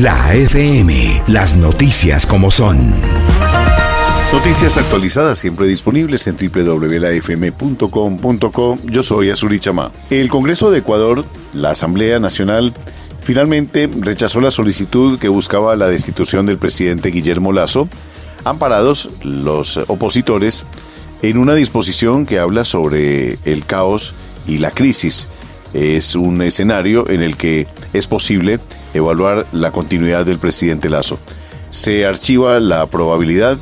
La 0.00 0.32
FM, 0.32 1.24
las 1.26 1.56
noticias 1.56 2.24
como 2.24 2.52
son. 2.52 2.94
Noticias 4.32 4.76
actualizadas 4.76 5.40
siempre 5.40 5.66
disponibles 5.66 6.28
en 6.28 6.36
www.lafm.com.co. 6.36 7.58
Yo 8.84 9.02
soy 9.02 9.30
Azuri 9.30 9.58
Chama. 9.58 9.90
El 10.10 10.28
Congreso 10.28 10.70
de 10.70 10.78
Ecuador, 10.78 11.24
la 11.52 11.70
Asamblea 11.70 12.20
Nacional, 12.20 12.72
finalmente 13.22 13.90
rechazó 13.98 14.40
la 14.40 14.52
solicitud 14.52 15.18
que 15.18 15.26
buscaba 15.26 15.74
la 15.74 15.88
destitución 15.88 16.46
del 16.46 16.58
presidente 16.58 17.10
Guillermo 17.10 17.52
Lazo, 17.52 17.88
amparados 18.44 19.10
los 19.24 19.78
opositores 19.78 20.64
en 21.22 21.38
una 21.38 21.54
disposición 21.54 22.24
que 22.24 22.38
habla 22.38 22.64
sobre 22.64 23.36
el 23.44 23.64
caos 23.66 24.14
y 24.46 24.58
la 24.58 24.70
crisis. 24.70 25.26
Es 25.74 26.14
un 26.14 26.40
escenario 26.40 27.08
en 27.10 27.20
el 27.20 27.36
que 27.36 27.66
es 27.92 28.06
posible 28.06 28.60
evaluar 28.98 29.46
la 29.52 29.70
continuidad 29.70 30.26
del 30.26 30.38
presidente 30.38 30.88
Lazo. 30.88 31.18
Se 31.70 32.06
archiva 32.06 32.60
la 32.60 32.86
probabilidad 32.86 33.58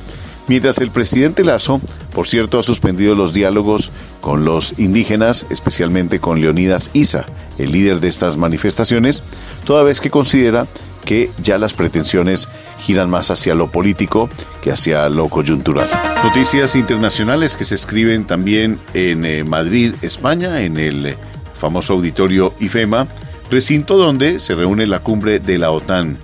Mientras 0.48 0.78
el 0.78 0.92
presidente 0.92 1.44
Lazo, 1.44 1.80
por 2.14 2.28
cierto, 2.28 2.58
ha 2.58 2.62
suspendido 2.62 3.16
los 3.16 3.32
diálogos 3.32 3.90
con 4.20 4.44
los 4.44 4.78
indígenas, 4.78 5.44
especialmente 5.50 6.20
con 6.20 6.40
Leonidas 6.40 6.90
Isa, 6.92 7.26
el 7.58 7.72
líder 7.72 7.98
de 7.98 8.08
estas 8.08 8.36
manifestaciones, 8.36 9.24
toda 9.64 9.82
vez 9.82 10.00
que 10.00 10.10
considera 10.10 10.66
que 11.04 11.30
ya 11.42 11.58
las 11.58 11.74
pretensiones 11.74 12.48
giran 12.78 13.10
más 13.10 13.30
hacia 13.32 13.54
lo 13.54 13.72
político 13.72 14.28
que 14.62 14.70
hacia 14.70 15.08
lo 15.08 15.28
coyuntural. 15.28 15.88
Noticias 16.22 16.76
internacionales 16.76 17.56
que 17.56 17.64
se 17.64 17.74
escriben 17.74 18.24
también 18.24 18.78
en 18.94 19.24
eh, 19.24 19.42
Madrid, 19.42 19.94
España, 20.02 20.62
en 20.62 20.78
el 20.78 21.16
famoso 21.58 21.94
auditorio 21.94 22.52
IFEMA, 22.60 23.08
recinto 23.50 23.96
donde 23.96 24.40
se 24.40 24.54
reúne 24.54 24.86
la 24.86 25.00
cumbre 25.00 25.38
de 25.38 25.58
la 25.58 25.70
OTAN. 25.70 26.16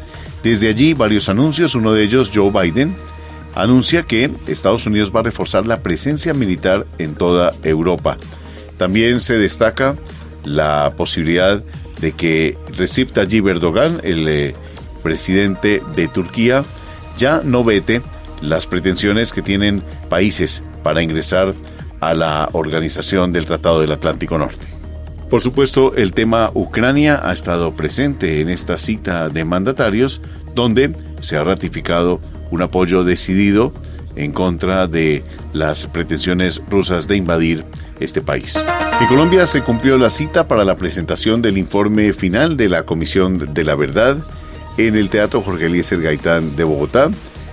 Desde 0.43 0.69
allí 0.69 0.95
varios 0.95 1.29
anuncios, 1.29 1.75
uno 1.75 1.93
de 1.93 2.03
ellos 2.03 2.31
Joe 2.35 2.51
Biden, 2.51 2.95
anuncia 3.55 4.03
que 4.03 4.31
Estados 4.47 4.87
Unidos 4.87 5.13
va 5.15 5.21
a 5.21 5.25
reforzar 5.25 5.67
la 5.67 5.83
presencia 5.83 6.35
militar 6.35 6.87
en 6.99 7.15
toda 7.15 7.53
Europa. 7.63 8.17
También 8.77 9.21
se 9.21 9.39
destaca 9.39 9.97
la 10.45 10.93
posibilidad 10.97 11.63
de 12.01 12.13
que 12.13 12.59
Recep 12.77 13.13
Tayyip 13.13 13.47
Erdogan, 13.47 14.01
el 14.03 14.29
eh, 14.29 14.53
presidente 15.03 15.81
de 15.95 16.09
Turquía, 16.09 16.65
ya 17.17 17.43
no 17.45 17.63
vete 17.63 18.03
las 18.41 18.67
pretensiones 18.67 19.33
que 19.33 19.43
tienen 19.43 19.83
países 20.09 20.65
para 20.83 21.03
ingresar 21.03 21.55
a 22.01 22.15
la 22.15 22.49
organización 22.53 23.33
del 23.33 23.47
Tratado 23.47 23.81
del 23.81 23.93
Atlántico 23.93 24.37
Norte. 24.37 24.82
Por 25.33 25.41
supuesto, 25.41 25.95
el 25.97 26.13
tema 26.13 26.51
Ucrania 26.53 27.19
ha 27.25 27.33
estado 27.33 27.73
presente 27.73 28.43
en 28.43 28.51
esta 28.51 28.77
cita 28.77 29.31
de 29.31 29.47
mandatarios, 29.47 30.21
donde 30.55 30.95
se 31.21 31.39
ha 31.39 31.43
ratificado 31.43 32.21
un 32.51 32.61
apoyo 32.61 33.03
decidido 33.03 33.73
en 34.15 34.33
contra 34.33 34.87
de 34.89 35.25
las 35.55 35.87
pretensiones 35.87 36.61
rusas 36.69 37.09
de 37.09 37.17
invadir 37.17 37.65
este 37.99 38.21
país. 38.21 38.63
En 39.01 39.07
Colombia 39.07 39.47
se 39.47 39.63
cumplió 39.63 39.97
la 39.97 40.11
cita 40.11 40.47
para 40.47 40.67
la 40.67 40.77
presentación 40.77 41.41
del 41.41 41.57
informe 41.57 42.13
final 42.13 42.59
de 42.59 42.69
la 42.69 42.83
Comisión 42.83 43.55
de 43.55 43.65
la 43.65 43.75
Verdad 43.75 44.19
en 44.77 44.97
el 44.97 45.09
Teatro 45.09 45.41
Jorge 45.41 45.65
Eliezer 45.65 46.03
Gaitán 46.03 46.57
de 46.57 46.65
Bogotá. 46.65 47.11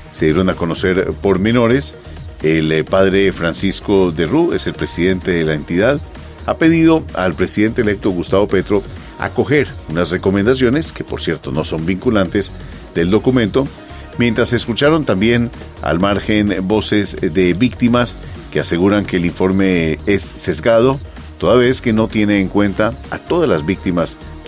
Se 0.09 0.25
dieron 0.25 0.49
a 0.49 0.53
conocer 0.53 1.13
pormenores. 1.21 1.95
El 2.43 2.83
padre 2.83 3.31
Francisco 3.31 4.11
de 4.11 4.25
Rú 4.25 4.51
es 4.51 4.67
el 4.67 4.73
presidente 4.73 5.31
de 5.31 5.45
la 5.45 5.53
entidad. 5.53 6.01
Ha 6.45 6.55
pedido 6.57 7.03
al 7.13 7.33
presidente 7.33 7.81
electo 7.81 8.09
Gustavo 8.09 8.47
Petro 8.47 8.83
acoger 9.19 9.67
unas 9.89 10.09
recomendaciones, 10.11 10.91
que 10.91 11.03
por 11.03 11.21
cierto 11.21 11.51
no 11.51 11.63
son 11.63 11.85
vinculantes, 11.85 12.51
del 12.95 13.11
documento 13.11 13.67
mientras 14.19 14.53
escucharon 14.53 15.05
también 15.05 15.49
al 15.81 15.99
margen 15.99 16.55
voces 16.67 17.17
de 17.21 17.53
víctimas 17.53 18.17
que 18.51 18.59
aseguran 18.59 19.05
que 19.05 19.17
el 19.17 19.25
informe 19.25 19.97
es 20.05 20.21
sesgado, 20.21 20.99
toda 21.39 21.55
vez 21.55 21.81
que 21.81 21.93
no 21.93 22.07
tiene 22.07 22.41
en 22.41 22.49
cuenta 22.49 22.93
a 23.11 23.17
todas 23.17 23.49
las 23.49 23.65
víctimas 23.65 24.17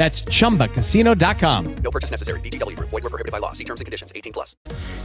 That's 0.00 0.24
chumbacasino.com. 0.24 1.64
No 1.84 1.90
purchase 1.90 2.10
necessary. 2.10 2.40
BGW. 2.40 2.74
Void 2.78 3.02
were 3.04 3.10
prohibited 3.10 3.30
by 3.30 3.38
law. 3.38 3.52
See 3.52 3.64
terms 3.64 3.82
and 3.82 3.86
conditions. 3.86 4.10
18 4.16 4.32
plus. 4.32 4.56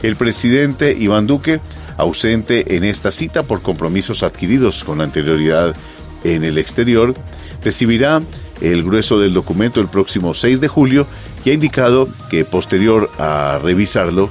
El 0.01 0.15
presidente 0.15 0.95
Iván 0.97 1.27
Duque, 1.27 1.59
ausente 1.97 2.77
en 2.77 2.85
esta 2.85 3.11
cita 3.11 3.43
por 3.43 3.61
compromisos 3.61 4.23
adquiridos 4.23 4.85
con 4.85 5.01
anterioridad 5.01 5.75
en 6.23 6.45
el 6.45 6.57
exterior, 6.57 7.13
recibirá 7.61 8.21
el 8.61 8.85
grueso 8.85 9.19
del 9.19 9.33
documento 9.33 9.81
el 9.81 9.89
próximo 9.89 10.33
6 10.33 10.61
de 10.61 10.69
julio 10.69 11.05
y 11.43 11.49
ha 11.49 11.53
indicado 11.53 12.07
que 12.29 12.45
posterior 12.45 13.09
a 13.19 13.59
revisarlo 13.61 14.29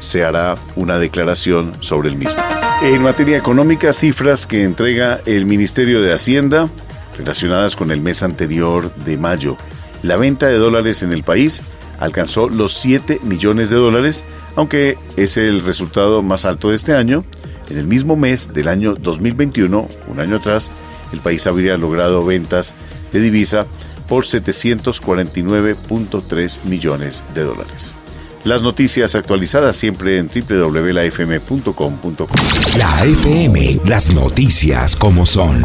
se 0.00 0.24
hará 0.24 0.56
una 0.76 0.98
declaración 0.98 1.74
sobre 1.80 2.08
el 2.08 2.16
mismo. 2.16 2.42
En 2.80 3.02
materia 3.02 3.36
económica, 3.36 3.92
cifras 3.92 4.46
que 4.46 4.62
entrega 4.62 5.20
el 5.26 5.44
Ministerio 5.44 6.00
de 6.00 6.14
Hacienda 6.14 6.70
relacionadas 7.18 7.76
con 7.76 7.90
el 7.90 8.00
mes 8.00 8.22
anterior 8.22 8.94
de 8.94 9.18
mayo. 9.18 9.58
La 10.06 10.16
venta 10.16 10.46
de 10.46 10.56
dólares 10.56 11.02
en 11.02 11.12
el 11.12 11.22
país 11.24 11.62
alcanzó 11.98 12.48
los 12.48 12.74
7 12.74 13.18
millones 13.24 13.70
de 13.70 13.76
dólares, 13.76 14.24
aunque 14.54 14.96
es 15.16 15.36
el 15.36 15.64
resultado 15.64 16.22
más 16.22 16.44
alto 16.44 16.70
de 16.70 16.76
este 16.76 16.94
año. 16.94 17.24
En 17.70 17.78
el 17.78 17.88
mismo 17.88 18.14
mes 18.14 18.54
del 18.54 18.68
año 18.68 18.94
2021, 18.94 19.88
un 20.06 20.20
año 20.20 20.36
atrás, 20.36 20.70
el 21.12 21.18
país 21.18 21.48
habría 21.48 21.76
logrado 21.76 22.24
ventas 22.24 22.76
de 23.12 23.18
divisa 23.18 23.66
por 24.08 24.24
749.3 24.24 26.64
millones 26.66 27.24
de 27.34 27.42
dólares. 27.42 27.92
Las 28.44 28.62
noticias 28.62 29.16
actualizadas 29.16 29.76
siempre 29.76 30.18
en 30.18 30.28
www.lafm.com.co. 30.28 32.28
La 32.78 33.04
FM, 33.04 33.80
las 33.86 34.14
noticias 34.14 34.94
como 34.94 35.26
son. 35.26 35.64